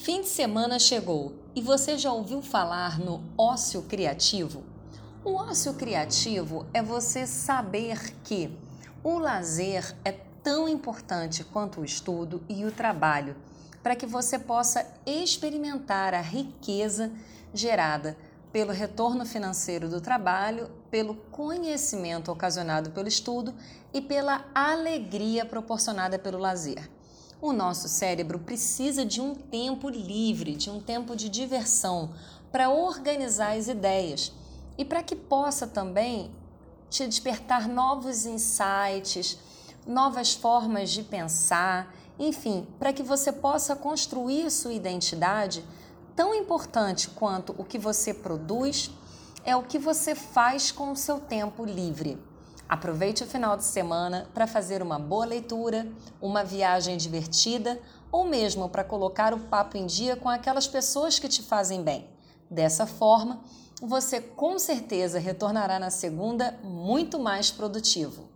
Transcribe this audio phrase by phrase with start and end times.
[0.00, 4.62] Fim de semana chegou e você já ouviu falar no ócio criativo?
[5.22, 8.50] O ócio criativo é você saber que
[9.04, 13.36] o lazer é tão importante quanto o estudo e o trabalho,
[13.82, 17.12] para que você possa experimentar a riqueza
[17.52, 18.16] gerada
[18.50, 23.54] pelo retorno financeiro do trabalho, pelo conhecimento ocasionado pelo estudo
[23.92, 26.88] e pela alegria proporcionada pelo lazer.
[27.42, 32.10] O nosso cérebro precisa de um tempo livre, de um tempo de diversão,
[32.52, 34.30] para organizar as ideias
[34.76, 36.30] e para que possa também
[36.90, 39.38] te despertar novos insights,
[39.86, 45.64] novas formas de pensar, enfim, para que você possa construir sua identidade.
[46.14, 48.90] Tão importante quanto o que você produz
[49.44, 52.18] é o que você faz com o seu tempo livre.
[52.70, 55.88] Aproveite o final de semana para fazer uma boa leitura,
[56.22, 57.80] uma viagem divertida
[58.12, 62.08] ou mesmo para colocar o papo em dia com aquelas pessoas que te fazem bem.
[62.48, 63.40] Dessa forma,
[63.82, 68.28] você com certeza retornará na segunda muito mais produtivo.